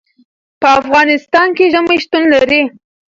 په 0.61 0.67
افغانستان 0.81 1.47
کې 1.57 1.71
ژمی 1.73 1.97
شتون 2.03 2.23
لري. 2.35 2.61